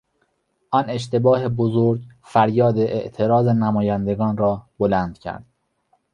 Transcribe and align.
آن 0.71 0.89
اشتباه 0.89 1.49
بزرگ 1.49 2.01
فریاد 2.23 2.77
اعتراض 2.77 3.47
نمایندگان 3.47 4.37
را 4.37 4.61
بلند 4.79 5.19
کرد. 5.19 5.45